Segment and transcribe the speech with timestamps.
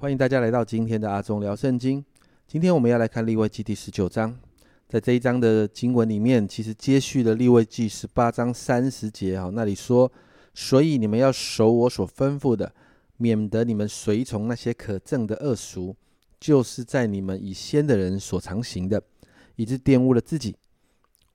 [0.00, 2.04] 欢迎大家来到今天的阿忠聊圣经。
[2.46, 4.38] 今天我们要来看立位记第十九章，
[4.88, 10.12] 在这一章的经文里面，其实接续了立位记十八章三十节哈，那里说
[10.54, 12.72] ：“所以你们要守我所吩咐的，
[13.16, 15.96] 免得你们随从那些可憎的恶俗，
[16.38, 19.02] 就是在你们以先的人所常行的，
[19.56, 20.54] 以致玷污了自己。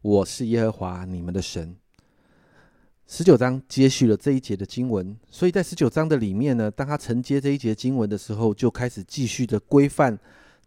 [0.02, 1.76] 我是耶和华你们的神。”
[3.06, 10.18] 十九章接续了这一节的经文，所以在十九章的里面呢，当他承接这一节经文的时候，就开始继续的规范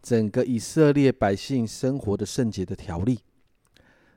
[0.01, 3.19] 整个以色列百姓生活的圣洁的条例。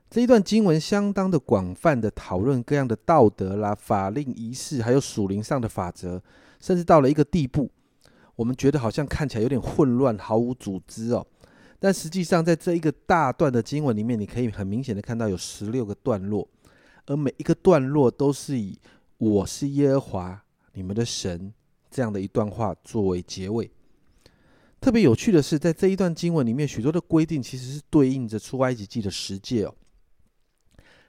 [0.09, 6.23] 这一段经文相当的广泛的讨论各样的道德啦、法令、仪式，还有属灵上的法则，
[6.61, 7.71] 甚至到了一个地步，
[8.37, 11.27] 我们觉得好像看起来有点混乱、毫无组织哦。
[11.79, 16.47] 但实际上，在这一个大段的经文里面，你可以很明显的看到有十六个段落。
[17.07, 18.79] 而每一个段落都是以
[19.19, 21.53] “我是耶和华你们的神”
[21.91, 23.71] 这样的一段话作为结尾。
[24.81, 29.75] 特别有趣的是，在这一段经文里面，许多的规定其实是对应着出埃及记的十诫哦。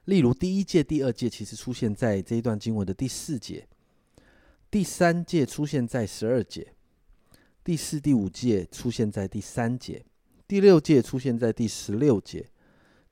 [0.06, 3.68] 例如，第一届、第二届其实出现在这一段经文的第四节；
[4.70, 6.64] 第三届出现在十二节；
[7.64, 10.04] 第四、第五届出现在第三节；
[10.48, 12.48] 第六届出现在第十六节；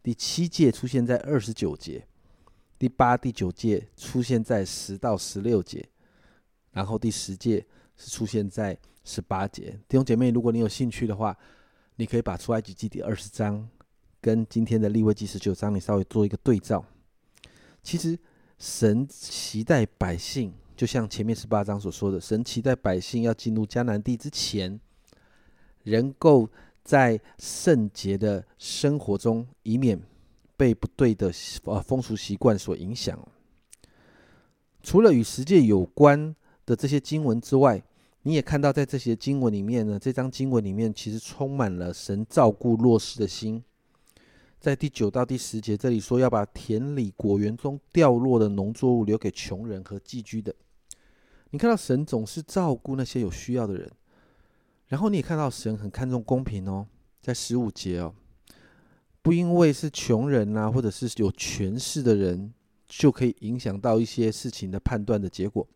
[0.04, 2.06] 第七届出现在二十九节。
[2.80, 5.86] 第八、第九届出现在十到十六节，
[6.72, 7.66] 然后第十届
[7.98, 9.78] 是出现在十八节。
[9.86, 11.38] 弟兄姐妹，如果你有兴趣的话，
[11.98, 13.68] 你可以把出埃及记第二十章
[14.22, 16.86] 跟今天的立位记十九章，你稍微做一个对照。
[17.84, 18.18] 其实
[18.58, 24.80] 神期待百姓，就像前面十八章所说的，神期待百姓要进入迦南地之前，
[25.84, 26.50] 能够
[26.82, 30.02] 在圣洁的生活中，以免。
[30.60, 31.32] 被不对的
[31.64, 33.18] 呃风俗习惯所影响。
[34.84, 36.36] 除了与十诫有关
[36.66, 37.82] 的这些经文之外，
[38.24, 43.64] 你也看到在这些经文里面呢，这张经文里面其实充满了神照顾弱势的心。
[44.60, 50.54] 在第九到第十节这里说要把田里果园中掉落的农作物留给穷人和寄居的。
[51.52, 53.90] 你看到神总是照顾那些有需要的人，
[54.88, 56.86] 然后你也看到神很看重公平哦，
[57.22, 58.14] 在十五节哦。
[59.22, 62.54] 不因为是穷人呐，或者是有权势的人，
[62.88, 65.68] 就可以影响到一些事情的判断的结果。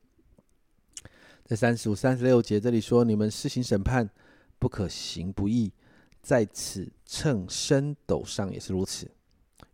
[1.44, 4.10] 在三十五、三十六节这里说：“你们施行审判，
[4.58, 5.74] 不可行不义，
[6.22, 9.12] 在此秤升斗上也是如此，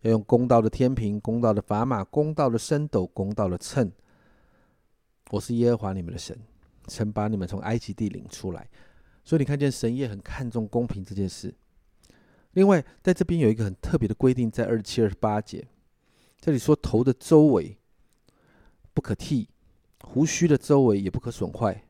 [0.02, 3.92] 要用公道的天平、公道的砝码、公道的升斗、公道的秤。
[5.30, 6.36] 我是耶和华你们的神，
[6.88, 8.68] 曾把你们从埃及地领出来。
[9.24, 11.54] 所以你看见神也很看重公平这件事。”
[12.54, 15.68] 另外，在这边有一个很特别的规定，在二十七、二十八节，
[16.42, 17.78] 这里说头的周围
[18.94, 19.48] 不可剃，
[20.02, 21.84] 胡须的周围也不可损坏，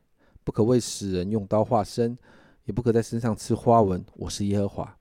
[0.44, 2.18] 不可为死人用刀划身，
[2.66, 4.04] 也不可在身上刺花纹。
[4.16, 4.98] 我是耶和华。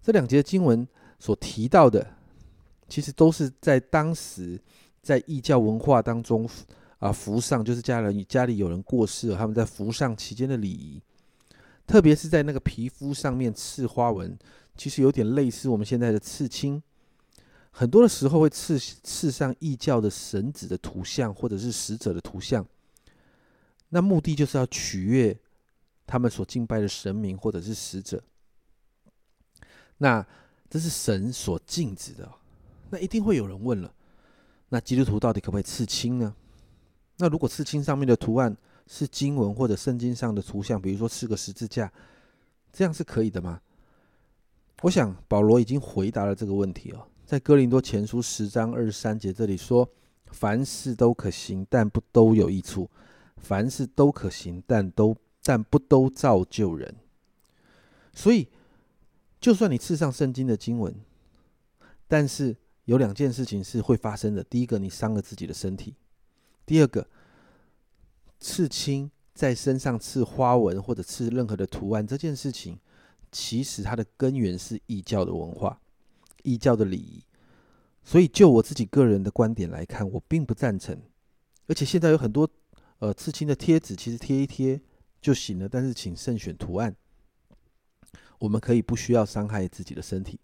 [0.00, 2.06] 这两节经文所提到的，
[2.88, 4.58] 其实都是在当时
[5.02, 6.48] 在异教文化当中
[6.98, 11.02] 啊，服上就是家人家里有人过世了，他们在服上期间的礼仪，
[11.86, 14.36] 特别是在那个皮肤上面刺花纹。
[14.76, 16.82] 其实有点类似我们现在的刺青，
[17.70, 22.66] 很多的时候会刺刺上异教的神子的图像，或者是使者的图像。
[23.88, 25.38] 那目的就是要取悦
[26.06, 28.22] 他们所敬拜的神明或者是使者。
[29.98, 30.26] 那
[30.68, 32.30] 这是神所禁止的。
[32.90, 33.92] 那一定会有人问了：
[34.68, 36.34] 那基督徒到底可不可以刺青呢？
[37.16, 38.54] 那如果刺青上面的图案
[38.86, 41.90] 是经文或者圣经上的图像，比如说是个十字架，
[42.72, 43.60] 这样是可以的吗？
[44.86, 49.88] 我想保罗已经回答了这个问题哦，在哥林多前书十章二十三节这里说
[50.30, 52.88] ：“凡事都可行，但不都有益处；
[53.38, 56.94] 凡事都可行，但都但不都造就人。”
[58.14, 58.46] 所以，
[59.40, 60.94] 就算你刺上圣经的经文，
[62.06, 65.94] 但是有两件事情是会发生的：第一个，你伤了自己的身体；
[66.64, 67.08] 第二个，
[68.38, 72.78] 刺青在身上刺花纹或者刺任何的图案这件事情。
[73.38, 75.78] 其实它的根源是异教的文化、
[76.42, 77.22] 异教的礼仪，
[78.02, 80.98] 所以就我自己个人的观点来看，我并不赞成。
[81.66, 82.48] 而且现在有很多
[82.98, 84.80] 呃刺青的贴纸，其实贴一贴
[85.20, 86.96] 就行了，但是请慎选图案。
[88.38, 90.40] 我们可以不需要伤害自己的身体。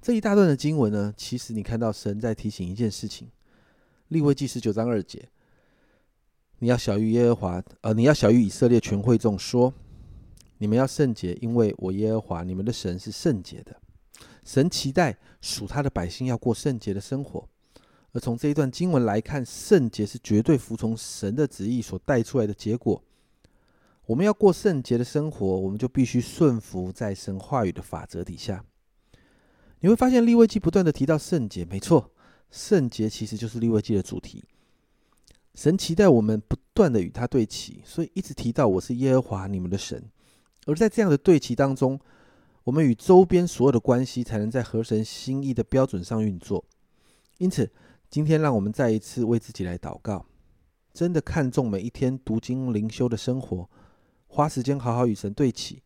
[0.00, 3.30] 这一大段的经文呢，其实你看到神在提醒一件事情：
[4.08, 5.28] 立位记十九章二节，
[6.60, 9.74] 你要小于耶和华，呃，你要小于以色列全会众说。
[10.58, 13.80] 你们要圣洁，因为我耶和华你们的神是圣洁的。
[14.44, 17.48] 神期待属他的百姓要过圣洁的生活。
[18.12, 23.02] 而从这一段经文来看，圣洁是绝对服从神的旨意所带出来的结果。
[24.06, 28.64] 我们要过圣洁的生活，我们就必须顺服在神话语的法则底下。
[29.80, 32.10] 你会发现利未记不断的提到圣洁，没错，
[32.50, 34.42] 圣洁其实就是利未记的主题。
[35.54, 40.02] 神期待我们不断的与他对齐，所以一直提到我是耶和华你们的神。
[40.68, 41.98] 而在这样的对齐当中，
[42.64, 46.62] 我们与周边所有的关系才能在合神心意的标准上运作。
[47.38, 47.70] 因此，
[48.10, 50.26] 今天让我们再一次为自己来祷告，
[50.92, 53.66] 真的看重每一天读经灵修的生活。
[54.26, 55.82] 花时间好好与神对齐，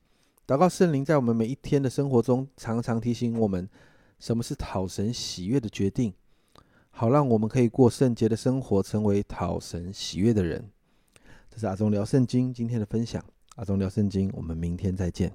[0.49, 3.69] 祷告圣灵在我们每一天的生活中，常常提醒我们
[4.19, 6.13] 什么是讨神喜悦的决定，
[6.91, 10.69] 好让我们可以过圣洁的生活，成为讨神喜悦的人。
[11.49, 13.25] 这是阿忠聊圣经今天的分享，
[13.57, 15.31] 阿忠聊圣经，我们明天再见。